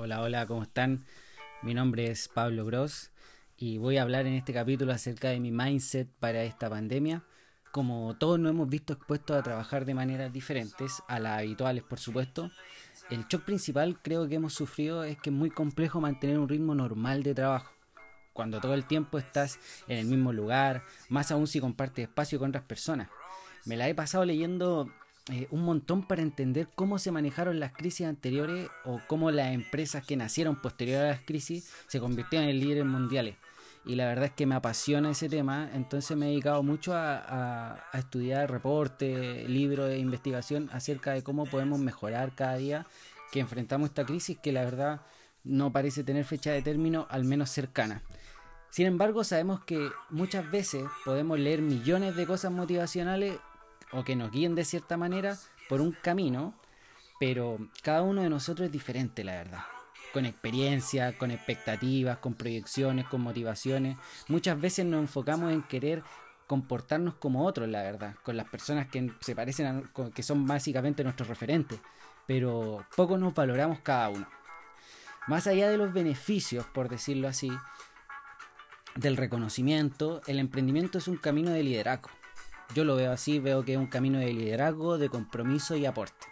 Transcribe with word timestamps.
Hola, 0.00 0.22
hola, 0.22 0.46
¿cómo 0.46 0.62
están? 0.62 1.04
Mi 1.60 1.74
nombre 1.74 2.08
es 2.08 2.28
Pablo 2.28 2.64
Gross 2.64 3.10
y 3.56 3.78
voy 3.78 3.96
a 3.96 4.02
hablar 4.02 4.28
en 4.28 4.34
este 4.34 4.52
capítulo 4.52 4.92
acerca 4.92 5.30
de 5.30 5.40
mi 5.40 5.50
mindset 5.50 6.08
para 6.20 6.44
esta 6.44 6.70
pandemia. 6.70 7.24
Como 7.72 8.16
todos 8.16 8.38
nos 8.38 8.50
hemos 8.50 8.68
visto 8.68 8.92
expuestos 8.92 9.36
a 9.36 9.42
trabajar 9.42 9.84
de 9.84 9.94
maneras 9.94 10.32
diferentes, 10.32 11.02
a 11.08 11.18
las 11.18 11.40
habituales 11.40 11.82
por 11.82 11.98
supuesto, 11.98 12.52
el 13.10 13.26
shock 13.26 13.42
principal 13.42 14.00
creo 14.00 14.28
que 14.28 14.36
hemos 14.36 14.54
sufrido 14.54 15.02
es 15.02 15.18
que 15.18 15.30
es 15.30 15.36
muy 15.36 15.50
complejo 15.50 16.00
mantener 16.00 16.38
un 16.38 16.48
ritmo 16.48 16.76
normal 16.76 17.24
de 17.24 17.34
trabajo. 17.34 17.72
Cuando 18.32 18.60
todo 18.60 18.74
el 18.74 18.84
tiempo 18.84 19.18
estás 19.18 19.58
en 19.88 19.98
el 19.98 20.06
mismo 20.06 20.32
lugar, 20.32 20.84
más 21.08 21.32
aún 21.32 21.48
si 21.48 21.58
compartes 21.58 22.04
espacio 22.04 22.38
con 22.38 22.50
otras 22.50 22.62
personas. 22.62 23.08
Me 23.64 23.76
la 23.76 23.88
he 23.88 23.96
pasado 23.96 24.24
leyendo 24.24 24.92
eh, 25.30 25.46
un 25.50 25.62
montón 25.62 26.02
para 26.02 26.22
entender 26.22 26.68
cómo 26.74 26.98
se 26.98 27.12
manejaron 27.12 27.60
las 27.60 27.72
crisis 27.72 28.06
anteriores 28.06 28.68
o 28.84 29.00
cómo 29.06 29.30
las 29.30 29.52
empresas 29.52 30.04
que 30.04 30.16
nacieron 30.16 30.56
posterior 30.56 31.04
a 31.04 31.08
las 31.08 31.20
crisis 31.20 31.70
se 31.86 32.00
convirtieron 32.00 32.48
en 32.48 32.58
líderes 32.58 32.86
mundiales. 32.86 33.36
Y 33.84 33.94
la 33.94 34.06
verdad 34.06 34.26
es 34.26 34.32
que 34.32 34.46
me 34.46 34.54
apasiona 34.54 35.10
ese 35.10 35.28
tema, 35.28 35.70
entonces 35.74 36.16
me 36.16 36.26
he 36.26 36.30
dedicado 36.30 36.62
mucho 36.62 36.94
a, 36.94 37.80
a 37.92 37.98
estudiar 37.98 38.50
reportes, 38.50 39.48
libros 39.48 39.88
de 39.88 39.98
investigación 39.98 40.68
acerca 40.72 41.12
de 41.12 41.22
cómo 41.22 41.44
podemos 41.44 41.78
mejorar 41.78 42.34
cada 42.34 42.56
día 42.56 42.86
que 43.30 43.40
enfrentamos 43.40 43.90
esta 43.90 44.04
crisis 44.04 44.38
que 44.38 44.52
la 44.52 44.64
verdad 44.64 45.02
no 45.44 45.72
parece 45.72 46.04
tener 46.04 46.24
fecha 46.24 46.52
de 46.52 46.62
término, 46.62 47.06
al 47.10 47.24
menos 47.24 47.50
cercana. 47.50 48.02
Sin 48.70 48.86
embargo, 48.86 49.24
sabemos 49.24 49.64
que 49.64 49.90
muchas 50.10 50.50
veces 50.50 50.84
podemos 51.04 51.38
leer 51.38 51.62
millones 51.62 52.16
de 52.16 52.26
cosas 52.26 52.52
motivacionales 52.52 53.38
o 53.92 54.04
que 54.04 54.16
nos 54.16 54.30
guíen 54.30 54.54
de 54.54 54.64
cierta 54.64 54.96
manera 54.96 55.36
por 55.68 55.80
un 55.80 55.92
camino, 55.92 56.54
pero 57.18 57.58
cada 57.82 58.02
uno 58.02 58.22
de 58.22 58.30
nosotros 58.30 58.66
es 58.66 58.72
diferente, 58.72 59.24
la 59.24 59.32
verdad. 59.32 59.60
Con 60.12 60.24
experiencia, 60.24 61.16
con 61.18 61.30
expectativas, 61.30 62.18
con 62.18 62.34
proyecciones, 62.34 63.06
con 63.06 63.20
motivaciones. 63.20 63.98
Muchas 64.28 64.60
veces 64.60 64.86
nos 64.86 65.00
enfocamos 65.00 65.52
en 65.52 65.62
querer 65.62 66.02
comportarnos 66.46 67.14
como 67.14 67.44
otros, 67.44 67.68
la 67.68 67.82
verdad, 67.82 68.14
con 68.22 68.36
las 68.36 68.48
personas 68.48 68.88
que 68.88 69.12
se 69.20 69.36
parecen 69.36 69.66
a, 69.66 70.10
que 70.10 70.22
son 70.22 70.46
básicamente 70.46 71.04
nuestros 71.04 71.28
referentes, 71.28 71.78
pero 72.26 72.86
poco 72.96 73.18
nos 73.18 73.34
valoramos 73.34 73.80
cada 73.80 74.08
uno. 74.08 74.26
Más 75.26 75.46
allá 75.46 75.68
de 75.68 75.76
los 75.76 75.92
beneficios, 75.92 76.64
por 76.64 76.88
decirlo 76.88 77.28
así, 77.28 77.50
del 78.94 79.18
reconocimiento, 79.18 80.22
el 80.26 80.38
emprendimiento 80.38 80.96
es 80.96 81.06
un 81.06 81.18
camino 81.18 81.50
de 81.50 81.62
liderazgo. 81.62 82.08
Yo 82.74 82.84
lo 82.84 82.96
veo 82.96 83.12
así, 83.12 83.38
veo 83.38 83.64
que 83.64 83.72
es 83.72 83.78
un 83.78 83.86
camino 83.86 84.18
de 84.18 84.32
liderazgo, 84.32 84.98
de 84.98 85.08
compromiso 85.08 85.74
y 85.76 85.86
aporte. 85.86 86.26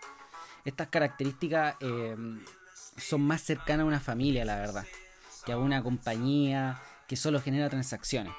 Estas 0.65 0.89
características 0.89 1.77
eh, 1.81 2.15
son 2.99 3.23
más 3.23 3.43
cercanas 3.43 3.85
a 3.85 3.87
una 3.87 4.01
familia, 4.01 4.45
la 4.45 4.57
verdad, 4.57 4.85
que 5.45 5.53
a 5.53 5.59
una 5.59 5.83
compañía 5.83 6.81
que 7.09 7.17
solo 7.17 7.41
genera 7.41 7.71
transacciones. 7.71 8.35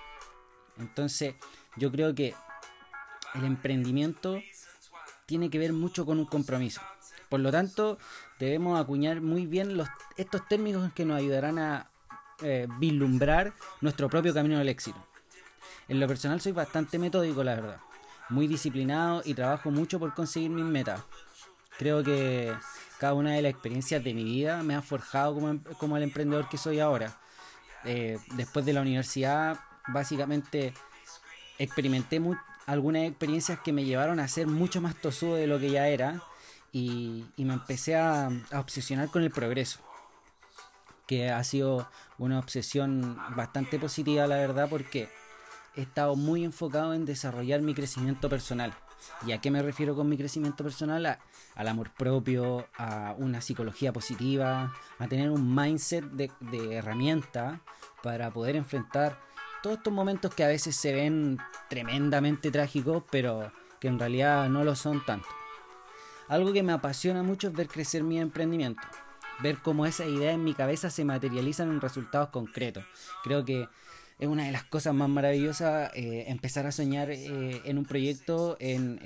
Entonces, 0.77 1.35
yo 1.75 1.91
creo 1.91 2.13
que 2.13 2.35
el 3.33 3.45
emprendimiento 3.45 4.39
tiene 5.25 5.49
que 5.49 5.57
ver 5.57 5.73
mucho 5.73 6.05
con 6.05 6.19
un 6.19 6.25
compromiso. 6.25 6.81
Por 7.29 7.39
lo 7.39 7.51
tanto, 7.51 7.97
debemos 8.39 8.79
acuñar 8.79 9.21
muy 9.21 9.47
bien 9.47 9.75
los, 9.75 9.89
estos 10.17 10.47
términos 10.47 10.93
que 10.93 11.03
nos 11.03 11.17
ayudarán 11.17 11.57
a 11.57 11.89
eh, 12.41 12.67
vislumbrar 12.77 13.53
nuestro 13.81 14.07
propio 14.07 14.33
camino 14.33 14.59
del 14.59 14.69
éxito. 14.69 15.03
En 15.87 15.99
lo 15.99 16.07
personal 16.07 16.39
soy 16.41 16.51
bastante 16.51 16.99
metódico, 16.99 17.43
la 17.43 17.55
verdad 17.55 17.86
muy 18.29 18.47
disciplinado 18.47 19.21
y 19.25 19.33
trabajo 19.33 19.71
mucho 19.71 19.99
por 19.99 20.13
conseguir 20.13 20.49
mis 20.49 20.65
metas. 20.65 21.01
Creo 21.77 22.03
que 22.03 22.53
cada 22.99 23.13
una 23.13 23.33
de 23.33 23.41
las 23.41 23.51
experiencias 23.51 24.03
de 24.03 24.13
mi 24.13 24.23
vida 24.23 24.63
me 24.63 24.75
ha 24.75 24.81
forjado 24.81 25.35
como, 25.35 25.49
em, 25.49 25.97
el 25.97 26.03
emprendedor 26.03 26.49
que 26.49 26.57
soy 26.57 26.79
ahora. 26.79 27.19
Eh, 27.83 28.17
después 28.35 28.65
de 28.65 28.73
la 28.73 28.81
universidad, 28.81 29.59
básicamente 29.87 30.73
experimenté 31.59 32.21
algunas 32.65 33.03
experiencias 33.03 33.59
que 33.59 33.71
me 33.71 33.85
llevaron 33.85 34.19
a 34.19 34.27
ser 34.27 34.47
mucho 34.47 34.81
más 34.81 34.95
tosudo 34.95 35.35
de 35.35 35.47
lo 35.47 35.59
que 35.59 35.71
ya 35.71 35.87
era 35.87 36.21
y, 36.71 37.25
me 37.37 37.53
empecé 37.53 37.95
a 37.95 38.29
obsesionar 38.53 39.09
con 39.09 39.23
el 39.23 39.31
progreso 39.31 39.79
que 41.07 41.29
ha 41.29 41.43
sido 41.43 41.89
una 42.19 42.37
obsesión 42.37 43.17
bastante 43.35 43.79
positiva, 43.79 44.27
la 44.27 44.35
verdad, 44.35 44.67
porque 44.69 45.09
he 45.77 45.81
estado 45.81 46.15
muy 46.15 46.43
enfocado 46.43 46.93
en 46.93 47.05
desarrollar 47.05 47.61
mi 47.61 47.73
crecimiento 47.73 48.27
personal. 48.27 48.73
¿Y 49.25 49.31
a 49.31 49.39
qué 49.39 49.51
me 49.51 49.61
refiero 49.61 49.95
con 49.95 50.09
mi 50.09 50.17
crecimiento 50.17 50.63
personal? 50.63 51.19
al 51.55 51.67
amor 51.67 51.91
propio, 51.91 52.67
a 52.77 53.15
una 53.17 53.41
psicología 53.41 53.91
positiva, 53.91 54.73
a 54.99 55.07
tener 55.07 55.31
un 55.31 55.55
mindset 55.55 56.03
de, 56.05 56.31
de 56.39 56.75
herramienta 56.75 57.61
para 58.03 58.31
poder 58.31 58.55
enfrentar 58.55 59.19
todos 59.63 59.77
estos 59.77 59.91
momentos 59.91 60.33
que 60.35 60.43
a 60.43 60.47
veces 60.47 60.75
se 60.75 60.93
ven 60.93 61.39
tremendamente 61.67 62.51
trágicos, 62.51 63.03
pero 63.09 63.51
que 63.79 63.87
en 63.87 63.97
realidad 63.97 64.49
no 64.49 64.63
lo 64.63 64.75
son 64.75 65.03
tanto. 65.03 65.27
Algo 66.27 66.53
que 66.53 66.61
me 66.61 66.73
apasiona 66.73 67.23
mucho 67.23 67.47
es 67.47 67.53
ver 67.53 67.67
crecer 67.67 68.03
mi 68.03 68.19
emprendimiento, 68.19 68.81
ver 69.39 69.57
cómo 69.63 69.85
esas 69.85 70.07
ideas 70.07 70.35
en 70.35 70.43
mi 70.43 70.53
cabeza 70.53 70.89
se 70.89 71.05
materializan 71.05 71.69
en 71.69 71.81
resultados 71.81 72.29
concretos. 72.29 72.83
Creo 73.23 73.45
que 73.45 73.67
es 74.19 74.27
una 74.27 74.45
de 74.45 74.51
las 74.51 74.63
cosas 74.63 74.93
más 74.93 75.09
maravillosas 75.09 75.91
eh, 75.93 76.25
empezar 76.27 76.65
a 76.65 76.71
soñar 76.71 77.11
eh, 77.11 77.61
en 77.65 77.77
un 77.77 77.85
proyecto, 77.85 78.57
en, 78.59 78.99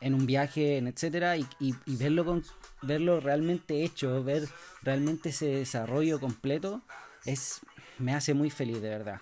en, 0.00 0.14
un 0.14 0.26
viaje, 0.26 0.78
en 0.78 0.86
etcétera, 0.86 1.36
y, 1.36 1.46
y, 1.58 1.96
verlo 1.96 2.24
con, 2.24 2.44
verlo 2.82 3.18
realmente 3.18 3.82
hecho, 3.82 4.22
ver 4.22 4.48
realmente 4.82 5.30
ese 5.30 5.46
desarrollo 5.46 6.20
completo, 6.20 6.82
es 7.24 7.60
me 7.98 8.14
hace 8.14 8.32
muy 8.32 8.50
feliz 8.50 8.80
de 8.80 8.90
verdad. 8.90 9.20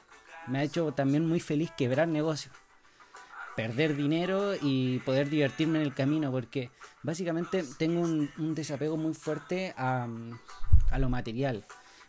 Me 0.49 0.59
ha 0.59 0.63
hecho 0.63 0.93
también 0.93 1.27
muy 1.27 1.41
feliz 1.41 1.71
quebrar 1.77 2.09
negocios, 2.09 2.55
perder 3.57 3.97
dinero 3.97 4.53
y 4.61 4.99
poder 4.99 5.31
divertirme 5.31 5.79
en 5.79 5.87
el 5.87 5.95
camino, 5.95 6.31
porque 6.31 6.71
básicamente 7.03 7.65
tengo 7.79 8.03
un, 8.03 8.31
un 8.37 8.55
desapego 8.55 8.99
muy 8.99 9.15
fuerte 9.15 9.73
a, 9.79 10.07
a 10.91 10.99
lo 10.99 11.09
material 11.09 11.65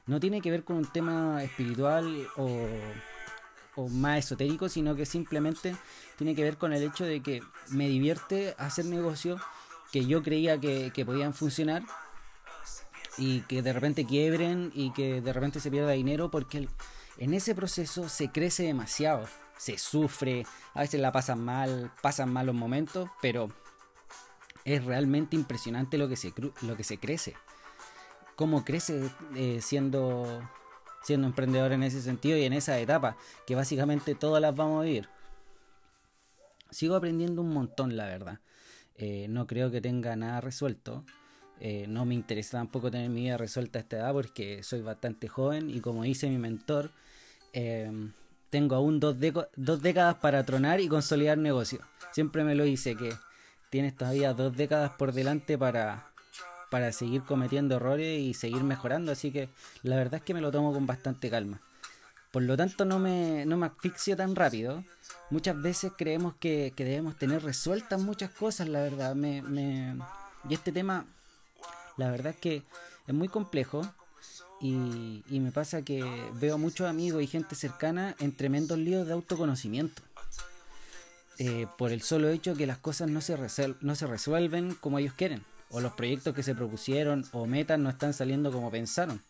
no 0.07 0.19
tiene 0.19 0.41
que 0.41 0.49
ver 0.49 0.63
con 0.63 0.77
un 0.77 0.85
tema 0.85 1.43
espiritual 1.43 2.27
o, 2.37 2.57
más 3.89 4.19
esotérico, 4.19 4.69
sino 4.69 4.95
que 4.95 5.05
simplemente 5.05 5.75
tiene 6.17 6.33
que 6.33 6.41
ver 6.41 6.57
con 6.57 6.73
el 6.73 6.81
hecho 6.81 7.05
de 7.05 7.21
que 7.21 7.43
me 7.69 7.87
divierte 7.87 8.55
hacer 8.57 8.85
negocios 8.85 9.39
que 9.91 10.07
yo 10.07 10.23
creía 10.23 10.59
que, 10.59 11.03
podían 11.05 11.33
funcionar 11.33 11.83
y 13.19 13.41
que 13.41 13.61
de 13.61 13.73
repente 13.73 14.05
quiebren 14.05 14.71
y 14.73 14.91
que 14.93 15.21
de 15.21 15.31
repente 15.31 15.59
se 15.59 15.69
pierda 15.69 15.91
dinero 15.91 16.31
porque 16.31 16.67
en 17.17 17.33
ese 17.35 17.53
proceso 17.53 18.09
se 18.09 18.31
crece 18.31 18.63
demasiado, 18.63 19.27
se 19.57 19.77
sufre, 19.77 20.47
a 20.73 20.81
veces 20.81 20.99
la 20.99 21.11
pasan 21.11 21.45
mal, 21.45 21.91
pasan 22.01 22.33
malos 22.33 22.55
momentos, 22.55 23.09
pero 23.21 23.49
es 24.65 24.83
realmente 24.85 25.35
impresionante 25.35 25.99
lo 25.99 26.09
que 26.09 26.15
se, 26.15 26.33
lo 26.61 26.75
que 26.75 26.83
se 26.83 26.97
crece 26.97 27.35
cómo 28.37 28.63
crece 28.63 29.09
eh, 29.35 29.59
siendo, 29.61 30.47
siendo 31.03 31.27
emprendedor 31.27 31.71
en 31.73 31.81
ese 31.81 32.01
sentido 32.01 32.37
y 32.37 32.43
en 32.43 32.53
esa 32.53 32.79
etapa, 32.79 33.17
que 33.47 33.55
básicamente 33.55 34.13
todas 34.13 34.41
las 34.41 34.55
vamos 34.55 34.81
a 34.81 34.85
vivir. 34.85 35.09
Sigo 36.69 36.95
aprendiendo 36.95 37.41
un 37.41 37.51
montón, 37.51 37.97
la 37.97 38.05
verdad. 38.05 38.39
Eh, 38.95 39.25
no 39.27 39.47
creo 39.47 39.71
que 39.71 39.81
tenga 39.81 40.15
nada 40.15 40.39
resuelto. 40.39 41.03
Eh, 41.59 41.87
no 41.89 42.05
me 42.05 42.13
interesa 42.13 42.59
tampoco 42.59 42.91
tener 42.91 43.09
mi 43.09 43.21
vida 43.21 43.37
resuelta 43.37 43.79
a 43.79 43.81
esta 43.81 43.97
edad 43.97 44.13
porque 44.13 44.61
soy 44.61 44.81
bastante 44.81 45.27
joven 45.27 45.71
y 45.71 45.79
como 45.79 46.03
dice 46.03 46.29
mi 46.29 46.37
mentor, 46.37 46.91
tengo 48.51 48.75
aún 48.75 48.99
dos, 48.99 49.17
dos 49.55 49.81
décadas 49.81 50.15
para 50.15 50.43
tronar 50.43 50.79
y 50.79 50.87
consolidar 50.87 51.39
negocio. 51.39 51.79
Siempre 52.11 52.43
me 52.43 52.53
lo 52.53 52.65
dice 52.65 52.95
que 52.95 53.15
tienes 53.71 53.95
todavía 53.95 54.35
dos 54.35 54.55
décadas 54.55 54.91
por 54.91 55.11
delante 55.11 55.57
para, 55.57 56.11
para 56.69 56.91
seguir 56.91 57.23
cometiendo 57.23 57.75
errores 57.75 58.19
y 58.19 58.33
seguir 58.33 58.63
mejorando, 58.63 59.11
así 59.11 59.31
que 59.31 59.49
la 59.83 59.95
verdad 59.95 60.15
es 60.15 60.21
que 60.23 60.33
me 60.33 60.41
lo 60.41 60.51
tomo 60.51 60.73
con 60.73 60.85
bastante 60.85 61.29
calma. 61.29 61.61
Por 62.31 62.43
lo 62.43 62.57
tanto 62.57 62.85
no 62.85 62.99
me, 62.99 63.45
no 63.45 63.57
me 63.57 63.67
asfixio 63.67 64.15
tan 64.15 64.35
rápido. 64.35 64.83
Muchas 65.29 65.59
veces 65.61 65.91
creemos 65.97 66.35
que, 66.39 66.73
debemos 66.75 67.17
tener 67.17 67.43
resueltas 67.43 68.01
muchas 68.01 68.29
cosas, 68.31 68.67
la 68.67 68.81
verdad. 68.81 69.15
Me, 69.15 69.41
me... 69.41 69.97
Y 70.49 70.53
este 70.53 70.71
tema, 70.71 71.05
la 71.95 72.11
verdad 72.11 72.33
es 72.33 72.39
que 72.39 72.63
es 73.07 73.13
muy 73.13 73.29
complejo. 73.29 73.81
Y, 74.59 75.23
y 75.29 75.39
me 75.39 75.51
pasa 75.51 75.83
que 75.83 76.03
veo 76.33 76.57
muchos 76.57 76.87
amigos 76.87 77.23
y 77.23 77.27
gente 77.27 77.55
cercana 77.55 78.15
en 78.19 78.35
tremendos 78.35 78.77
líos 78.77 79.07
de 79.07 79.13
autoconocimiento. 79.13 80.01
Eh, 81.39 81.67
por 81.77 81.91
el 81.91 82.01
solo 82.01 82.29
hecho 82.29 82.55
que 82.55 82.65
las 82.65 82.79
cosas 82.79 83.09
no 83.09 83.21
se, 83.21 83.37
no 83.81 83.95
se 83.95 84.07
resuelven 84.07 84.73
como 84.73 84.97
ellos 84.97 85.13
quieren 85.13 85.43
o 85.69 85.79
los 85.79 85.93
proyectos 85.93 86.33
que 86.33 86.43
se 86.43 86.55
propusieron 86.55 87.25
o 87.31 87.45
metas 87.45 87.79
no 87.79 87.89
están 87.89 88.13
saliendo 88.13 88.51
como 88.51 88.71
pensaron. 88.71 89.21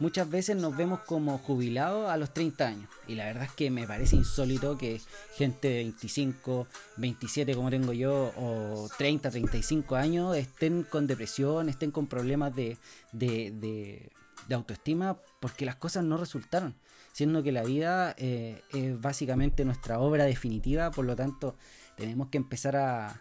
muchas 0.00 0.30
veces 0.30 0.56
nos 0.56 0.76
vemos 0.76 1.00
como 1.00 1.38
jubilados 1.38 2.08
a 2.08 2.16
los 2.16 2.32
30 2.32 2.66
años. 2.66 2.88
Y 3.08 3.16
la 3.16 3.24
verdad 3.26 3.44
es 3.44 3.52
que 3.52 3.70
me 3.70 3.86
parece 3.86 4.14
insólito 4.14 4.78
que 4.78 5.00
gente 5.34 5.68
de 5.68 5.74
25, 5.78 6.68
27 6.98 7.54
como 7.54 7.70
tengo 7.70 7.92
yo, 7.92 8.32
o 8.36 8.88
30, 8.96 9.30
35 9.30 9.96
años 9.96 10.36
estén 10.36 10.84
con 10.84 11.06
depresión, 11.06 11.68
estén 11.68 11.90
con 11.90 12.06
problemas 12.06 12.54
de, 12.54 12.78
de, 13.12 14.10
autoestima 14.50 15.18
porque 15.40 15.66
las 15.66 15.76
cosas 15.76 16.04
no 16.04 16.16
resultaron. 16.16 16.74
Siendo 17.12 17.42
que 17.42 17.50
la 17.50 17.64
vida 17.64 18.14
eh, 18.18 18.62
es 18.72 19.00
básicamente 19.00 19.64
nuestra 19.64 19.98
obra 19.98 20.24
definitiva, 20.24 20.92
por 20.92 21.04
lo 21.04 21.16
tanto 21.16 21.56
tenemos 21.96 22.28
que 22.28 22.38
empezar 22.38 22.76
a, 22.76 23.20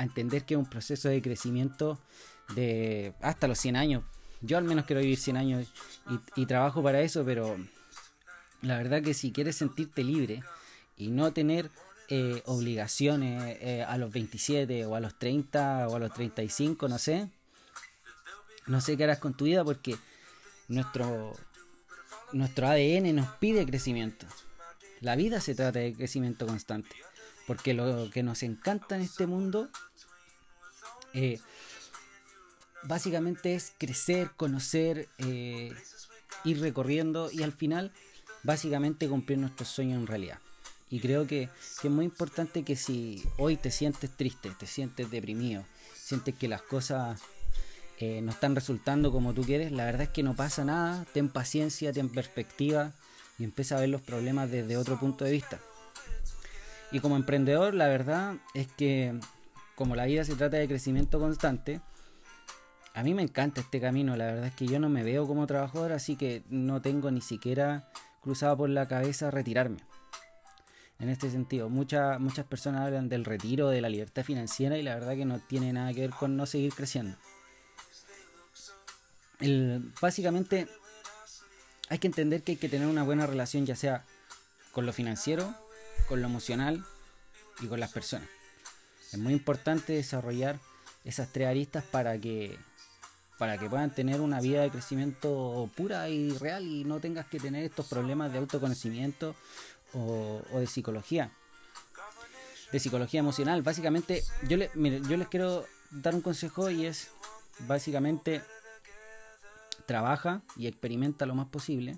a 0.00 0.04
entender 0.04 0.44
que 0.44 0.54
es 0.54 0.58
un 0.58 0.68
proceso 0.68 1.08
de 1.08 1.22
crecimiento 1.22 1.98
de 2.54 3.14
hasta 3.20 3.46
los 3.48 3.58
100 3.58 3.76
años 3.76 4.04
yo 4.40 4.58
al 4.58 4.64
menos 4.64 4.84
quiero 4.86 5.02
vivir 5.02 5.18
100 5.18 5.36
años 5.36 5.68
y, 6.36 6.46
trabajo 6.46 6.82
para 6.82 7.00
eso, 7.02 7.24
pero 7.24 7.56
la 8.62 8.76
verdad 8.78 9.02
que 9.02 9.14
si 9.14 9.32
quieres 9.32 9.56
sentirte 9.56 10.02
libre 10.02 10.42
y 10.96 11.08
no 11.08 11.32
tener 11.32 11.70
eh, 12.08 12.42
obligaciones 12.46 13.58
eh, 13.60 13.84
a 13.86 13.98
los 13.98 14.10
27 14.12 14.86
o 14.86 14.94
a 14.94 15.00
los 15.00 15.18
30 15.18 15.88
o 15.88 15.96
a 15.96 15.98
los 15.98 16.12
35, 16.12 16.88
no 16.88 16.98
sé, 16.98 17.28
no 18.66 18.80
sé 18.80 18.96
qué 18.96 19.04
harás 19.04 19.18
con 19.18 19.34
tu 19.34 19.44
vida 19.44 19.62
porque 19.62 19.96
nuestro, 20.68 21.34
nuestro 22.32 22.68
ADN 22.68 23.14
nos 23.14 23.28
pide 23.36 23.66
crecimiento. 23.66 24.26
La 25.00 25.16
vida 25.16 25.40
se 25.40 25.54
trata 25.54 25.78
de 25.78 25.94
crecimiento 25.94 26.46
constante. 26.46 26.94
Porque 27.46 27.74
lo 27.74 28.10
que 28.10 28.22
nos 28.22 28.42
encanta 28.42 28.96
en 28.96 29.02
este 29.02 29.26
mundo 29.26 29.70
eh, 31.14 31.38
básicamente 32.82 33.54
es 33.54 33.72
crecer, 33.78 34.30
conocer, 34.36 35.08
eh, 35.18 35.72
ir 36.44 36.60
recorriendo 36.60 37.30
y 37.30 37.42
al 37.42 37.52
final 37.52 37.92
básicamente 38.42 39.08
cumplir 39.08 39.38
nuestros 39.38 39.68
sueños 39.68 39.98
en 39.98 40.06
realidad. 40.06 40.38
Y 40.88 41.00
creo 41.00 41.26
que, 41.26 41.48
es 41.82 41.90
muy 41.90 42.04
importante 42.04 42.64
que 42.64 42.74
si 42.74 43.22
hoy 43.38 43.56
te 43.56 43.70
sientes 43.70 44.10
triste, 44.10 44.50
te 44.58 44.66
sientes 44.66 45.10
deprimido, 45.10 45.64
sientes 45.94 46.34
que 46.34 46.48
las 46.48 46.62
cosas 46.62 47.20
eh, 47.98 48.20
no 48.22 48.32
están 48.32 48.56
resultando 48.56 49.12
como 49.12 49.32
tú 49.32 49.42
quieres, 49.42 49.70
la 49.70 49.84
verdad 49.84 50.02
es 50.02 50.08
que 50.08 50.24
no 50.24 50.34
pasa 50.34 50.64
nada, 50.64 51.04
ten 51.12 51.28
paciencia, 51.28 51.92
ten 51.92 52.08
perspectiva 52.08 52.92
y 53.38 53.44
empieza 53.44 53.76
a 53.76 53.80
ver 53.80 53.90
los 53.90 54.02
problemas 54.02 54.50
desde 54.50 54.76
otro 54.76 54.98
punto 54.98 55.24
de 55.24 55.32
vista. 55.32 55.60
Y 56.90 56.98
como 56.98 57.14
emprendedor, 57.14 57.74
la 57.74 57.86
verdad 57.86 58.34
es 58.54 58.66
que 58.66 59.14
como 59.80 59.96
la 59.96 60.04
vida 60.04 60.24
se 60.24 60.36
trata 60.36 60.58
de 60.58 60.68
crecimiento 60.68 61.18
constante, 61.18 61.80
a 62.92 63.02
mí 63.02 63.14
me 63.14 63.22
encanta 63.22 63.62
este 63.62 63.80
camino, 63.80 64.14
la 64.14 64.26
verdad 64.26 64.48
es 64.48 64.54
que 64.54 64.66
yo 64.66 64.78
no 64.78 64.90
me 64.90 65.02
veo 65.02 65.26
como 65.26 65.46
trabajador, 65.46 65.92
así 65.92 66.16
que 66.16 66.42
no 66.50 66.82
tengo 66.82 67.10
ni 67.10 67.22
siquiera 67.22 67.88
cruzado 68.20 68.58
por 68.58 68.68
la 68.68 68.86
cabeza 68.88 69.30
retirarme. 69.30 69.78
En 70.98 71.08
este 71.08 71.30
sentido, 71.30 71.70
muchas 71.70 72.20
muchas 72.20 72.44
personas 72.44 72.82
hablan 72.82 73.08
del 73.08 73.24
retiro, 73.24 73.70
de 73.70 73.80
la 73.80 73.88
libertad 73.88 74.22
financiera 74.22 74.76
y 74.76 74.82
la 74.82 74.96
verdad 74.96 75.16
que 75.16 75.24
no 75.24 75.38
tiene 75.38 75.72
nada 75.72 75.94
que 75.94 76.02
ver 76.02 76.10
con 76.10 76.36
no 76.36 76.44
seguir 76.44 76.74
creciendo. 76.74 77.16
básicamente 80.02 80.68
hay 81.88 81.98
que 81.98 82.06
entender 82.06 82.42
que 82.42 82.52
hay 82.52 82.58
que 82.58 82.68
tener 82.68 82.86
una 82.86 83.02
buena 83.02 83.26
relación 83.26 83.64
ya 83.64 83.76
sea 83.76 84.04
con 84.72 84.84
lo 84.84 84.92
financiero, 84.92 85.54
con 86.06 86.20
lo 86.20 86.28
emocional 86.28 86.84
y 87.62 87.66
con 87.66 87.80
las 87.80 87.92
personas. 87.92 88.28
Es 89.12 89.18
muy 89.18 89.32
importante 89.32 89.92
desarrollar 89.92 90.58
esas 91.04 91.32
tres 91.32 91.48
aristas 91.48 91.84
para 91.84 92.18
que 92.18 92.58
para 93.38 93.56
que 93.56 93.70
puedan 93.70 93.90
tener 93.90 94.20
una 94.20 94.38
vida 94.38 94.60
de 94.60 94.68
crecimiento 94.68 95.70
pura 95.74 96.10
y 96.10 96.36
real 96.36 96.66
y 96.66 96.84
no 96.84 97.00
tengas 97.00 97.24
que 97.24 97.40
tener 97.40 97.64
estos 97.64 97.88
problemas 97.88 98.30
de 98.32 98.38
autoconocimiento 98.38 99.34
o, 99.94 100.42
de 100.58 100.66
psicología. 100.66 101.32
De 102.70 102.78
psicología 102.78 103.20
emocional. 103.20 103.62
Básicamente, 103.62 104.22
yo, 104.46 104.58
le, 104.58 104.70
yo 104.74 105.16
les 105.16 105.26
quiero 105.28 105.64
dar 105.90 106.14
un 106.14 106.20
consejo 106.20 106.68
y 106.68 106.84
es 106.84 107.08
básicamente 107.60 108.42
trabaja 109.86 110.42
y 110.54 110.66
experimenta 110.66 111.24
lo 111.24 111.34
más 111.34 111.46
posible. 111.46 111.96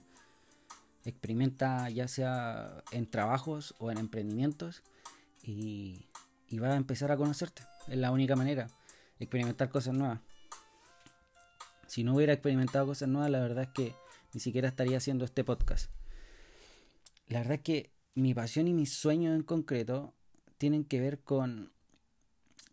Experimenta 1.04 1.90
ya 1.90 2.06
sea 2.06 2.84
en 2.92 3.10
trabajos 3.10 3.74
o 3.80 3.90
en 3.90 3.98
emprendimientos 3.98 4.84
y, 5.42 6.06
y 6.52 6.58
va 6.58 6.68
a 6.68 6.76
empezar 6.76 7.10
a 7.10 7.16
conocerte. 7.16 7.62
Es 7.88 7.96
la 7.96 8.12
única 8.12 8.36
manera. 8.36 8.68
Experimentar 9.18 9.70
cosas 9.70 9.94
nuevas 9.94 10.20
si 11.92 12.04
no 12.04 12.14
hubiera 12.14 12.32
experimentado 12.32 12.86
cosas 12.86 13.06
nuevas, 13.10 13.30
la 13.30 13.40
verdad 13.40 13.64
es 13.64 13.68
que 13.68 13.94
ni 14.32 14.40
siquiera 14.40 14.66
estaría 14.66 14.96
haciendo 14.96 15.26
este 15.26 15.44
podcast. 15.44 15.90
La 17.26 17.40
verdad 17.40 17.56
es 17.56 17.60
que 17.60 17.90
mi 18.14 18.32
pasión 18.32 18.66
y 18.66 18.72
mis 18.72 18.94
sueños 18.94 19.36
en 19.36 19.42
concreto 19.42 20.14
tienen 20.56 20.84
que 20.84 21.00
ver 21.00 21.18
con, 21.18 21.70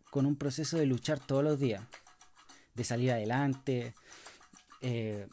con 0.10 0.26
un 0.26 0.38
proceso 0.38 0.78
de 0.78 0.86
luchar 0.86 1.20
todos 1.20 1.44
los 1.44 1.60
días, 1.60 1.84
de 2.76 2.84
salir 2.86 3.12
adelante. 3.12 3.94
Eh, 4.80 5.28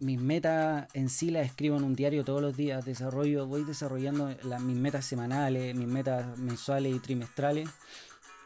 mis 0.00 0.20
metas 0.20 0.88
en 0.94 1.08
sí 1.08 1.30
las 1.30 1.46
escribo 1.46 1.76
en 1.76 1.84
un 1.84 1.94
diario 1.94 2.24
todos 2.24 2.40
los 2.40 2.56
días, 2.56 2.84
desarrollo, 2.84 3.46
voy 3.46 3.64
desarrollando 3.64 4.28
mis 4.60 4.76
metas 4.76 5.04
semanales, 5.04 5.74
mis 5.74 5.88
metas 5.88 6.38
mensuales 6.38 6.94
y 6.94 6.98
trimestrales 7.00 7.68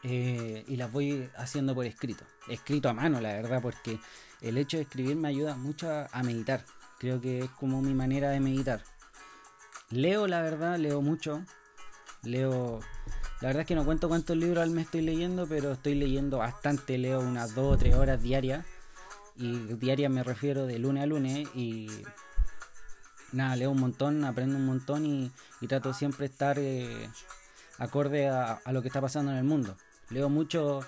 eh, 0.03 0.65
y 0.67 0.75
las 0.75 0.91
voy 0.91 1.29
haciendo 1.37 1.73
por 1.73 1.85
escrito, 1.85 2.25
escrito 2.47 2.89
a 2.89 2.93
mano 2.93 3.21
la 3.21 3.33
verdad, 3.33 3.61
porque 3.61 3.99
el 4.41 4.57
hecho 4.57 4.77
de 4.77 4.83
escribir 4.83 5.15
me 5.15 5.29
ayuda 5.29 5.55
mucho 5.55 5.89
a, 5.89 6.23
meditar. 6.23 6.65
Creo 6.99 7.21
que 7.21 7.39
es 7.39 7.49
como 7.51 7.81
mi 7.81 7.93
manera 7.93 8.29
de 8.29 8.39
meditar. 8.39 8.83
Leo, 9.89 10.27
la 10.27 10.41
verdad, 10.41 10.77
leo 10.77 11.01
mucho. 11.01 11.43
Leo. 12.23 12.79
La 13.41 13.47
verdad 13.47 13.61
es 13.61 13.67
que 13.67 13.75
no 13.75 13.85
cuento 13.85 14.09
cuántos 14.09 14.37
libros 14.37 14.63
al 14.63 14.71
mes 14.71 14.85
estoy 14.85 15.01
leyendo, 15.01 15.47
pero 15.47 15.73
estoy 15.73 15.95
leyendo 15.95 16.39
bastante. 16.39 16.97
Leo 16.97 17.21
unas 17.21 17.55
2 17.55 17.73
o 17.73 17.77
3 17.77 17.95
horas 17.95 18.21
diarias. 18.21 18.65
Y 19.35 19.51
diarias 19.75 20.11
me 20.11 20.23
refiero 20.23 20.65
de 20.65 20.79
lunes 20.79 21.03
a 21.03 21.05
lunes. 21.05 21.47
Y 21.55 21.87
nada, 23.31 23.55
leo 23.55 23.71
un 23.71 23.79
montón, 23.79 24.23
aprendo 24.23 24.57
un 24.57 24.65
montón 24.65 25.05
y, 25.05 25.31
trato 25.67 25.93
siempre 25.93 26.25
estar 26.25 26.59
eh, 26.59 27.09
acorde 27.79 28.27
a, 28.27 28.53
a, 28.53 28.71
lo 28.71 28.81
que 28.81 28.89
está 28.89 29.01
pasando 29.01 29.31
en 29.31 29.37
el 29.37 29.43
mundo. 29.43 29.77
Leo 30.09 30.29
mucho 30.29 30.81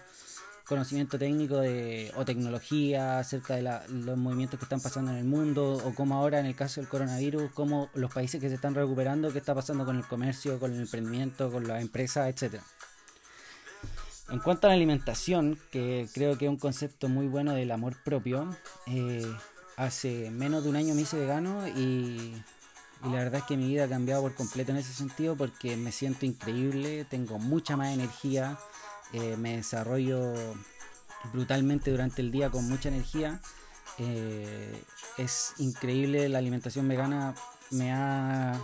conocimiento 0.66 1.20
técnico 1.20 1.58
de, 1.58 2.12
o 2.16 2.26
tecnología 2.26 3.20
acerca 3.20 3.56
de 3.56 3.62
los 3.62 4.18
movimientos 4.18 4.60
que 4.60 4.66
están 4.66 4.82
pasando 4.82 5.12
en 5.12 5.18
el 5.18 5.24
mundo 5.24 5.74
o 5.86 5.94
como 5.94 6.16
ahora 6.16 6.40
en 6.40 6.48
el 6.48 6.56
caso 6.56 6.82
del 6.82 6.90
coronavirus, 6.90 7.52
como 7.52 7.90
los 7.94 8.12
países 8.12 8.42
que 8.42 8.50
se 8.50 8.56
están 8.56 8.74
recuperando, 8.74 9.32
qué 9.32 9.40
está 9.40 9.54
pasando 9.54 9.86
con 9.86 9.96
el 9.96 10.06
comercio, 10.06 10.60
con 10.60 10.74
el 10.74 10.82
emprendimiento, 10.82 11.52
con 11.52 11.68
las 11.68 11.82
empresas, 11.82 12.28
etcétera. 12.28 12.64
En 14.30 14.40
cuanto 14.40 14.68
a 14.68 14.70
la 14.72 14.76
alimentación, 14.76 15.60
que 15.72 16.08
creo 16.14 16.38
que 16.38 16.46
es 16.46 16.50
un 16.50 16.58
concepto 16.58 17.10
muy 17.10 17.28
bueno 17.28 17.54
del 17.54 17.72
amor 17.72 17.96
propio, 18.04 18.50
eh, 18.88 19.26
hace 19.78 20.32
menos 20.32 20.64
de 20.64 20.70
un 20.70 20.76
año 20.76 20.96
me 20.96 21.02
hice 21.02 21.18
vegano 21.18 21.68
y, 21.68 22.34
y, 23.04 23.10
la 23.10 23.18
verdad 23.18 23.42
es 23.42 23.44
que 23.44 23.56
mi 23.56 23.68
vida 23.68 23.86
ha 23.86 23.90
cambiado 23.90 24.24
por 24.24 24.34
completo 24.34 24.72
en 24.72 24.78
ese 24.78 24.94
sentido 24.94 25.36
porque 25.36 25.78
me 25.78 25.92
siento 25.92 26.26
increíble, 26.26 27.06
tengo 27.06 27.38
mucha 27.38 27.78
más 27.78 27.94
energía, 27.94 28.58
eh, 29.14 29.38
me 29.38 29.58
desarrollo 29.58 30.34
brutalmente 31.32 31.92
durante 31.92 32.22
el 32.22 32.32
día 32.32 32.50
con 32.50 32.68
mucha 32.68 32.90
energía. 32.90 33.40
Eh, 33.98 34.84
es 35.18 35.54
increíble, 35.58 36.28
la 36.30 36.40
alimentación 36.40 36.88
vegana 36.88 37.36
me 37.72 37.94
ha, 37.94 38.60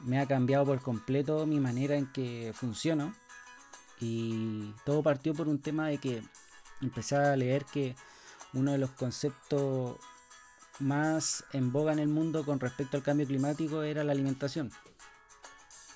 me 0.00 0.20
ha 0.20 0.26
cambiado 0.26 0.66
por 0.66 0.80
completo 0.80 1.46
mi 1.46 1.60
manera 1.60 1.96
en 1.96 2.10
que 2.12 2.52
funciono. 2.54 3.14
Y 4.00 4.72
todo 4.84 5.02
partió 5.02 5.34
por 5.34 5.48
un 5.48 5.60
tema 5.60 5.88
de 5.88 5.98
que 5.98 6.22
empecé 6.80 7.16
a 7.16 7.36
leer 7.36 7.64
que 7.64 7.94
uno 8.52 8.72
de 8.72 8.78
los 8.78 8.90
conceptos 8.90 9.96
más 10.80 11.44
en 11.52 11.72
boga 11.72 11.92
en 11.92 11.98
el 12.00 12.08
mundo 12.08 12.44
con 12.44 12.60
respecto 12.60 12.96
al 12.96 13.02
cambio 13.02 13.26
climático 13.26 13.82
era 13.82 14.04
la 14.04 14.12
alimentación. 14.12 14.70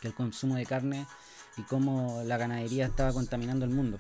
Que 0.01 0.09
el 0.09 0.15
consumo 0.15 0.57
de 0.57 0.67
carne 0.67 1.07
y 1.57 1.63
cómo 1.63 2.23
la 2.25 2.37
ganadería 2.37 2.87
estaba 2.87 3.13
contaminando 3.13 3.65
el 3.65 3.73
mundo. 3.73 3.99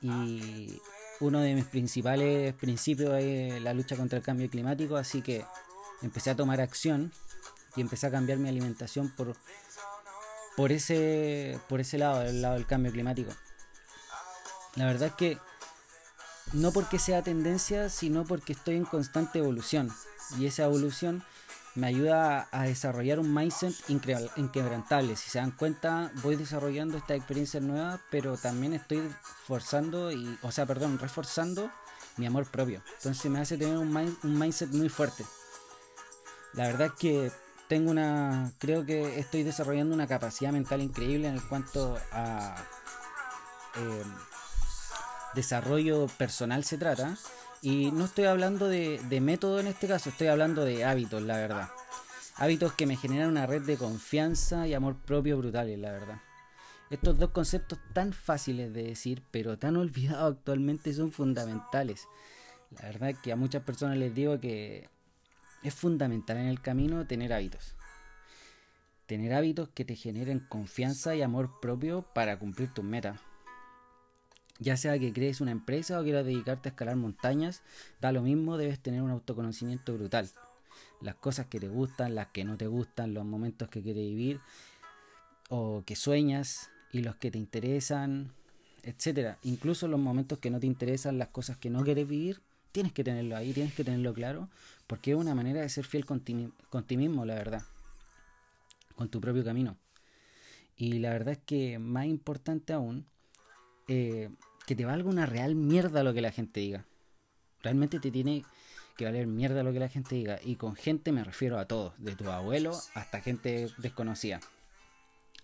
Y 0.00 0.80
uno 1.20 1.40
de 1.40 1.54
mis 1.54 1.64
principales 1.64 2.54
principios 2.54 3.14
es 3.18 3.60
la 3.62 3.74
lucha 3.74 3.96
contra 3.96 4.18
el 4.18 4.24
cambio 4.24 4.48
climático, 4.48 4.96
así 4.96 5.22
que 5.22 5.44
empecé 6.02 6.30
a 6.30 6.36
tomar 6.36 6.60
acción 6.60 7.12
y 7.74 7.80
empecé 7.80 8.06
a 8.06 8.10
cambiar 8.10 8.38
mi 8.38 8.48
alimentación 8.48 9.10
por, 9.10 9.34
por, 10.58 10.72
ese, 10.72 11.56
por 11.68 11.80
ese 11.80 11.98
lado, 11.98 12.22
el 12.22 12.42
lado 12.42 12.54
del 12.54 12.66
cambio 12.66 12.90
climático. 12.90 13.30
La 14.74 14.86
verdad 14.86 15.10
es 15.10 15.14
que 15.14 15.38
no 16.52 16.72
porque 16.72 16.98
sea 16.98 17.22
tendencia, 17.22 17.88
sino 17.88 18.24
porque 18.24 18.54
estoy 18.54 18.74
en 18.74 18.84
constante 18.84 19.38
evolución. 19.38 19.88
Y 20.36 20.46
esa 20.46 20.64
evolución 20.64 21.22
me 21.76 21.86
ayuda 21.86 22.48
a 22.50 22.64
desarrollar 22.64 23.20
un 23.20 23.32
mindset 23.32 23.72
inquebrantable. 24.36 25.14
Si 25.14 25.30
se 25.30 25.38
dan 25.38 25.52
cuenta, 25.52 26.10
voy 26.24 26.34
desarrollando 26.34 26.98
esta 26.98 27.14
experiencia 27.14 27.60
nueva, 27.60 28.00
pero 28.10 28.36
también 28.36 28.72
estoy 28.72 29.08
forzando, 29.46 30.10
y, 30.10 30.40
o 30.42 30.50
sea, 30.50 30.66
perdón, 30.66 30.98
reforzando 30.98 31.70
mi 32.16 32.26
amor 32.26 32.50
propio. 32.50 32.82
Entonces 32.96 33.30
me 33.30 33.38
hace 33.38 33.58
tener 33.58 33.78
un, 33.78 33.96
un 33.96 34.38
mindset 34.38 34.70
muy 34.70 34.88
fuerte. 34.88 35.24
La 36.54 36.66
verdad 36.66 36.88
es 36.88 36.92
que 36.98 37.32
tengo 37.68 37.90
una, 37.90 38.52
creo 38.58 38.84
que 38.84 39.18
estoy 39.18 39.42
desarrollando 39.42 39.94
una 39.94 40.06
capacidad 40.06 40.52
mental 40.52 40.80
increíble 40.80 41.28
en 41.28 41.38
cuanto 41.38 41.98
a 42.12 42.56
eh, 43.76 44.02
desarrollo 45.34 46.06
personal 46.18 46.64
se 46.64 46.78
trata. 46.78 47.16
Y 47.60 47.90
no 47.90 48.04
estoy 48.04 48.24
hablando 48.24 48.68
de, 48.68 49.00
de 49.08 49.20
método 49.20 49.60
en 49.60 49.66
este 49.66 49.88
caso, 49.88 50.10
estoy 50.10 50.28
hablando 50.28 50.64
de 50.64 50.84
hábitos, 50.84 51.22
la 51.22 51.36
verdad. 51.36 51.68
Hábitos 52.36 52.72
que 52.72 52.86
me 52.86 52.96
generan 52.96 53.30
una 53.30 53.46
red 53.46 53.62
de 53.62 53.76
confianza 53.76 54.66
y 54.68 54.74
amor 54.74 54.96
propio 54.96 55.36
brutales, 55.38 55.78
la 55.78 55.90
verdad. 55.90 56.20
Estos 56.90 57.18
dos 57.18 57.30
conceptos 57.30 57.78
tan 57.92 58.12
fáciles 58.12 58.72
de 58.72 58.84
decir, 58.84 59.22
pero 59.30 59.58
tan 59.58 59.76
olvidados 59.76 60.36
actualmente, 60.36 60.92
son 60.94 61.12
fundamentales. 61.12 62.06
La 62.70 62.82
verdad 62.82 63.10
es 63.10 63.18
que 63.18 63.32
a 63.32 63.36
muchas 63.36 63.62
personas 63.62 63.98
les 63.98 64.14
digo 64.14 64.40
que 64.40 64.88
es 65.62 65.74
fundamental 65.74 66.36
en 66.36 66.46
el 66.46 66.60
camino 66.60 67.06
tener 67.06 67.32
hábitos. 67.32 67.74
Tener 69.06 69.32
hábitos 69.32 69.68
que 69.70 69.84
te 69.84 69.96
generen 69.96 70.40
confianza 70.40 71.16
y 71.16 71.22
amor 71.22 71.60
propio 71.60 72.02
para 72.14 72.38
cumplir 72.38 72.72
tus 72.72 72.84
metas. 72.84 73.20
Ya 74.60 74.76
sea 74.76 74.98
que 74.98 75.12
crees 75.12 75.40
una 75.40 75.52
empresa 75.52 76.00
o 76.00 76.02
quieras 76.02 76.26
dedicarte 76.26 76.68
a 76.68 76.72
escalar 76.72 76.96
montañas, 76.96 77.62
da 78.00 78.12
lo 78.12 78.22
mismo, 78.22 78.56
debes 78.58 78.80
tener 78.80 79.02
un 79.02 79.10
autoconocimiento 79.10 79.94
brutal. 79.94 80.28
Las 81.00 81.14
cosas 81.14 81.46
que 81.46 81.60
te 81.60 81.68
gustan, 81.68 82.14
las 82.14 82.28
que 82.28 82.44
no 82.44 82.56
te 82.56 82.66
gustan, 82.66 83.14
los 83.14 83.24
momentos 83.24 83.68
que 83.68 83.82
quieres 83.82 84.02
vivir 84.02 84.40
o 85.48 85.84
que 85.86 85.96
sueñas 85.96 86.70
y 86.92 87.02
los 87.02 87.16
que 87.16 87.30
te 87.30 87.38
interesan, 87.38 88.32
etcétera. 88.82 89.38
Incluso 89.42 89.86
los 89.86 90.00
momentos 90.00 90.38
que 90.38 90.50
no 90.50 90.58
te 90.58 90.66
interesan, 90.66 91.18
las 91.18 91.28
cosas 91.28 91.56
que 91.56 91.70
no 91.70 91.84
quieres 91.84 92.08
vivir, 92.08 92.40
tienes 92.72 92.92
que 92.92 93.04
tenerlo 93.04 93.36
ahí, 93.36 93.52
tienes 93.52 93.74
que 93.74 93.84
tenerlo 93.84 94.12
claro, 94.14 94.48
porque 94.86 95.12
es 95.12 95.16
una 95.16 95.34
manera 95.34 95.60
de 95.60 95.68
ser 95.68 95.84
fiel 95.84 96.04
con 96.04 96.20
ti, 96.20 96.50
con 96.70 96.84
ti 96.84 96.96
mismo, 96.96 97.24
la 97.24 97.34
verdad, 97.34 97.62
con 98.94 99.08
tu 99.08 99.20
propio 99.20 99.44
camino. 99.44 99.76
Y 100.76 101.00
la 101.00 101.10
verdad 101.10 101.32
es 101.32 101.38
que 101.38 101.78
más 101.78 102.06
importante 102.06 102.72
aún, 102.72 103.06
eh, 103.88 104.30
que 104.66 104.76
te 104.76 104.84
valga 104.84 105.08
una 105.08 105.26
real 105.26 105.54
mierda 105.54 106.02
lo 106.02 106.14
que 106.14 106.20
la 106.20 106.30
gente 106.30 106.60
diga. 106.60 106.84
Realmente 107.62 107.98
te 107.98 108.10
tiene 108.10 108.44
que 108.96 109.04
valer 109.04 109.26
mierda 109.26 109.62
lo 109.62 109.72
que 109.72 109.80
la 109.80 109.88
gente 109.88 110.14
diga. 110.14 110.38
Y 110.44 110.56
con 110.56 110.76
gente 110.76 111.10
me 111.10 111.24
refiero 111.24 111.58
a 111.58 111.66
todos, 111.66 111.94
de 111.98 112.14
tu 112.14 112.28
abuelo 112.30 112.78
hasta 112.94 113.20
gente 113.20 113.68
desconocida. 113.78 114.40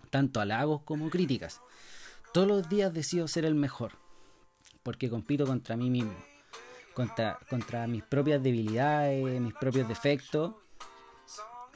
Tanto 0.09 0.39
halagos 0.39 0.81
como 0.83 1.09
críticas. 1.09 1.59
Todos 2.33 2.47
los 2.47 2.69
días 2.69 2.93
decido 2.93 3.27
ser 3.27 3.45
el 3.45 3.55
mejor, 3.55 3.93
porque 4.83 5.09
compito 5.09 5.45
contra 5.45 5.77
mí 5.77 5.89
mismo, 5.89 6.13
contra, 6.95 7.37
contra 7.49 7.85
mis 7.85 8.03
propias 8.03 8.41
debilidades, 8.41 9.39
mis 9.39 9.53
propios 9.53 9.87
defectos. 9.87 10.55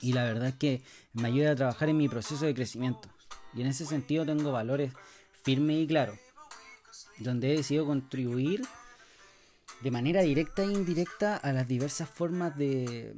Y 0.02 0.14
la 0.14 0.24
verdad 0.24 0.48
es 0.48 0.56
que 0.56 0.82
me 1.14 1.28
ayuda 1.28 1.52
a 1.52 1.56
trabajar 1.56 1.90
en 1.90 1.98
mi 1.98 2.10
proceso 2.10 2.46
de 2.46 2.56
crecimiento. 2.56 3.08
Y 3.54 3.62
en 3.62 3.68
ese 3.68 3.86
sentido 3.86 4.26
tengo 4.26 4.52
valores 4.52 4.94
firmes 5.44 5.78
y 5.78 5.88
claros 5.88 6.18
donde 7.20 7.54
he 7.54 7.58
decidido 7.58 7.86
contribuir 7.86 8.62
de 9.82 9.92
manera 9.92 10.22
directa 10.22 10.64
e 10.64 10.72
indirecta 10.72 11.38
a 11.38 11.54
las 11.54 11.68
diversas 11.68 12.10
formas 12.10 12.58
de, 12.58 13.14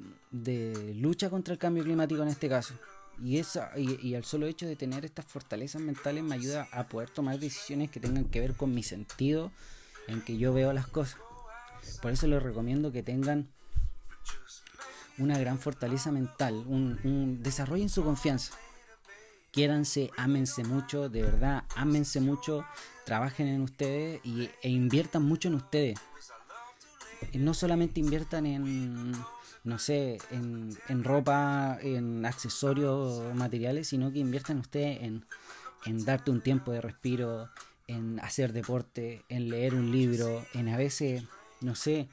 lucha 0.96 1.29
contra 1.29 1.53
el 1.53 1.60
cambio 1.60 1.84
climático 1.84 2.22
en 2.22 2.29
este 2.29 2.50
caso. 2.50 2.75
Y, 3.24 3.38
esa, 3.38 3.72
y, 3.77 4.00
y, 4.01 4.15
al 4.15 4.24
solo 4.24 4.48
hecho 4.48 4.65
de 4.65 4.75
tener 4.75 5.05
estas 5.05 5.25
fortalezas 5.25 5.81
mentales 5.81 6.24
me 6.24 6.36
ayuda 6.36 6.67
a 6.72 6.88
poder 6.88 7.10
tomar 7.10 7.39
decisiones 7.39 7.91
que 7.91 8.00
tengan 8.00 8.25
que 8.25 8.39
ver 8.39 8.55
con 8.55 8.74
mi 8.74 8.81
sentido 8.81 9.51
en 10.08 10.22
que 10.22 10.38
yo 10.38 10.53
veo 10.53 10.74
las 10.74 10.88
cosas. 10.88 11.20
Por 12.02 12.12
eso 12.12 12.28
les 12.28 12.42
recomiendo 12.42 12.92
que 12.92 13.04
tengan 13.04 13.48
una 15.18 15.38
gran 15.38 15.60
fortaleza 15.60 16.12
mental, 16.12 16.64
un, 16.68 17.00
un 17.04 17.44
desarrollen 17.44 17.90
su 17.90 18.04
confianza 18.04 18.56
quiéranse, 19.52 20.12
ámense 20.18 20.64
mucho, 20.64 21.10
de 21.10 21.22
verdad, 21.22 21.64
ámense 21.76 22.22
mucho, 22.22 22.66
trabajen 23.06 23.48
en 23.48 23.62
ustedes 23.62 24.22
y, 24.24 24.50
e 24.62 24.70
inviertan 24.70 25.24
mucho 25.24 25.50
en 25.50 25.56
ustedes. 25.56 26.00
Y 27.34 27.38
no 27.38 27.54
solamente 27.54 28.00
inviertan 28.00 28.46
en, 28.46 29.12
no 29.64 29.78
sé, 29.78 30.18
en, 30.32 30.76
en 30.88 31.04
ropa, 31.04 31.78
en 31.82 32.26
accesorios 32.26 33.36
materiales, 33.36 33.90
sino 33.90 34.12
que 34.12 34.20
inviertan 34.20 34.58
ustedes 34.58 35.04
en, 35.04 35.26
en 35.86 36.04
darte 36.04 36.32
un 36.32 36.42
tiempo 36.42 36.72
de 36.72 36.82
respiro, 36.82 37.50
en 37.88 38.20
hacer 38.22 38.54
deporte, 38.54 39.24
en 39.30 39.50
leer 39.50 39.76
un 39.76 39.92
libro, 39.92 40.44
en 40.54 40.70
a 40.70 40.78
veces, 40.78 41.24
no 41.62 41.75
sé, 41.75 42.10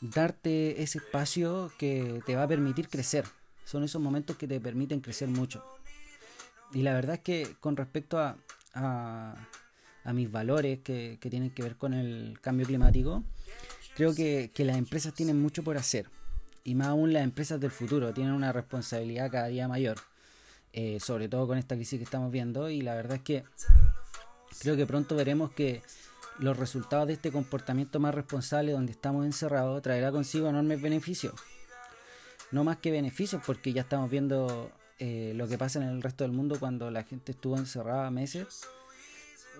darte 0.00 0.82
ese 0.82 0.98
espacio 0.98 1.72
que 1.78 2.22
te 2.26 2.36
va 2.36 2.44
a 2.44 2.48
permitir 2.48 2.88
crecer. 2.88 3.24
Son 3.64 3.82
esos 3.82 4.00
momentos 4.00 4.36
que 4.36 4.46
te 4.46 4.60
permiten 4.60 5.00
crecer 5.00 5.28
mucho. 5.28 5.64
Y 6.72 6.82
la 6.82 6.94
verdad 6.94 7.16
es 7.16 7.20
que 7.20 7.56
con 7.60 7.76
respecto 7.76 8.18
a, 8.18 8.36
a, 8.74 10.12
mis 10.12 10.30
valores 10.30 10.80
que, 10.80 11.18
tienen 11.30 11.50
que 11.50 11.62
ver 11.62 11.76
con 11.76 11.94
el 11.94 12.38
cambio 12.40 12.66
climático, 12.66 13.24
creo 13.94 14.14
que, 14.14 14.50
las 14.58 14.76
empresas 14.76 15.14
tienen 15.14 15.40
mucho 15.40 15.62
por 15.64 15.76
hacer. 15.76 16.08
Y 16.64 16.74
más 16.74 16.88
aún 16.88 17.12
las 17.12 17.22
empresas 17.22 17.60
del 17.60 17.70
futuro 17.70 18.12
tienen 18.12 18.32
una 18.32 18.52
responsabilidad 18.52 19.30
cada 19.30 19.46
día 19.48 19.68
mayor. 19.68 19.98
Eh, 20.72 21.00
sobre 21.00 21.28
todo 21.28 21.46
con 21.46 21.56
esta 21.56 21.74
crisis 21.74 21.98
que 21.98 22.04
estamos 22.04 22.30
viendo. 22.30 22.68
Y 22.68 22.82
la 22.82 22.94
verdad 22.94 23.16
es 23.16 23.22
que 23.22 23.44
creo 24.60 24.76
que 24.76 24.86
pronto 24.86 25.16
veremos 25.16 25.50
que 25.52 25.82
los 26.38 26.56
resultados 26.56 27.06
de 27.06 27.14
este 27.14 27.32
comportamiento 27.32 28.00
más 28.00 28.14
responsable 28.14 28.72
donde 28.72 28.92
estamos 28.92 29.24
encerrados 29.24 29.80
traerá 29.82 30.12
consigo 30.12 30.48
enormes 30.48 30.80
beneficios. 30.80 31.34
No 32.50 32.64
más 32.64 32.76
que 32.78 32.90
beneficios 32.90 33.42
porque 33.44 33.72
ya 33.72 33.82
estamos 33.82 34.10
viendo 34.10 34.70
eh, 34.98 35.32
lo 35.34 35.48
que 35.48 35.58
pasa 35.58 35.80
en 35.80 35.88
el 35.88 36.02
resto 36.02 36.24
del 36.24 36.32
mundo 36.32 36.56
cuando 36.58 36.90
la 36.90 37.04
gente 37.04 37.32
estuvo 37.32 37.56
encerrada 37.56 38.10
meses 38.10 38.66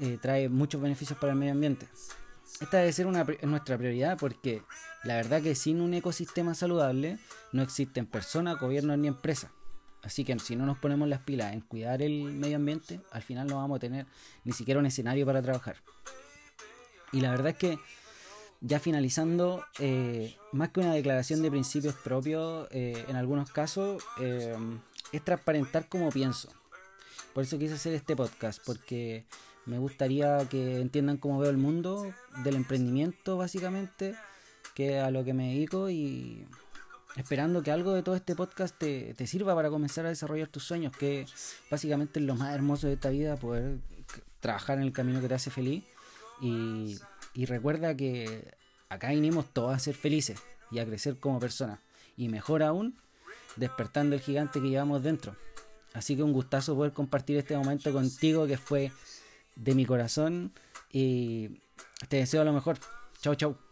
eh, 0.01 0.19
trae 0.21 0.49
muchos 0.49 0.81
beneficios 0.81 1.19
para 1.19 1.33
el 1.33 1.39
medio 1.39 1.53
ambiente. 1.53 1.89
Esta 2.61 2.79
debe 2.79 2.93
ser 2.93 3.07
una, 3.07 3.27
nuestra 3.43 3.77
prioridad 3.77 4.17
porque 4.19 4.63
la 5.05 5.17
verdad 5.17 5.43
que 5.43 5.55
sin 5.55 5.81
un 5.81 5.95
ecosistema 5.95 6.55
saludable 6.55 7.19
no 7.53 7.63
existen 7.63 8.07
personas, 8.07 8.59
gobiernos 8.61 8.99
ni 8.99 9.09
empresas. 9.09 9.51
Así 10.03 10.25
que 10.25 10.39
si 10.39 10.55
no 10.55 10.67
nos 10.67 10.79
ponemos 10.79 11.09
las 11.09 11.21
pilas 11.21 11.53
en 11.53 11.61
cuidar 11.61 12.01
el 12.01 12.25
medio 12.25 12.57
ambiente, 12.57 13.01
al 13.11 13.23
final 13.23 13.47
no 13.47 13.57
vamos 13.57 13.77
a 13.77 13.81
tener 13.81 14.07
ni 14.45 14.53
siquiera 14.53 14.79
un 14.79 14.87
escenario 14.87 15.27
para 15.27 15.43
trabajar. 15.43 15.77
Y 17.13 17.21
la 17.21 17.31
verdad 17.31 17.49
es 17.49 17.57
que 17.57 17.79
ya 18.61 18.81
finalizando, 18.81 19.65
eh, 19.79 20.37
más 20.53 20.71
que 20.71 20.81
una 20.81 20.95
declaración 20.95 21.43
de 21.43 21.51
principios 21.51 21.95
propios, 21.95 22.69
en 22.71 23.17
algunos 23.17 23.51
casos, 23.51 24.03
es 24.19 25.25
transparentar 25.25 25.89
como 25.89 26.11
pienso. 26.11 26.51
Por 27.35 27.45
eso 27.45 27.59
quise 27.59 27.75
hacer 27.75 27.95
este 27.95 28.17
podcast, 28.17 28.63
porque 28.65 29.27
me 29.67 29.79
gustaría 29.79 30.39
que 30.49 30.81
entiendan 30.81 31.19
cómo 31.19 31.39
veo 31.39 31.51
el 31.51 31.59
mundo 31.59 32.15
del 32.45 32.55
emprendimiento, 32.55 33.37
básicamente, 33.37 34.15
que 34.75 35.01
a 35.01 35.11
lo 35.11 35.25
que 35.25 35.35
me 35.35 35.49
dedico 35.49 35.91
y 35.91 36.47
esperando 37.17 37.63
que 37.63 37.71
algo 37.71 37.93
de 37.93 38.03
todo 38.03 38.15
este 38.15 38.37
podcast 38.37 38.77
te, 38.79 39.27
sirva 39.27 39.55
para 39.55 39.71
comenzar 39.71 40.07
a 40.07 40.11
desarrollar 40.11 40.49
tus 40.49 40.65
sueños, 40.65 40.97
que 40.97 41.27
básicamente 41.71 42.21
es 42.21 42.27
lo 42.27 42.37
más 42.37 42.55
hermoso 42.55 42.87
de 42.87 42.93
esta 42.95 43.11
vida, 43.11 43.37
poder 43.37 43.79
trabajar 44.41 44.79
en 44.79 44.85
el 44.85 44.93
camino 44.93 45.21
que 45.21 45.29
te 45.29 45.35
hace 45.35 45.51
feliz. 45.51 45.83
Y, 46.41 46.99
recuerda 47.35 47.97
que 47.97 48.55
acá 48.89 49.11
vinimos 49.11 49.47
todos 49.53 49.75
a 49.75 49.79
ser 49.79 49.95
felices 49.95 50.41
y 50.71 50.79
a 50.79 50.87
crecer 50.87 51.19
como 51.19 51.39
personas. 51.39 51.81
Y 52.17 52.29
mejor 52.29 52.63
aún, 52.63 52.97
despertando 53.57 54.15
el 54.15 54.23
gigante 54.23 54.61
que 54.61 54.69
llevamos 54.69 55.03
dentro. 55.03 55.37
Así 55.93 56.17
que 56.17 56.23
un 56.23 56.33
gustazo 56.33 56.75
poder 56.75 56.93
compartir 56.93 57.37
este 57.37 57.57
momento 57.57 57.93
contigo 57.93 58.47
que 58.47 58.59
fue 58.59 58.93
de 59.55 59.75
mi 59.75 59.87
corazón 59.87 60.53
y 60.93 61.61
te 62.09 62.19
deseo 62.19 62.45
lo 62.45 62.53
mejor. 62.53 62.79
Chau, 63.21 63.35
chau. 63.35 63.66